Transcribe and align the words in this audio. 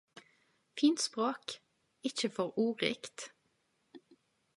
Fint 0.81 1.01
språk- 1.07 1.53
ikkje 2.11 2.29
for 2.39 2.49
ordrikt. 2.65 3.17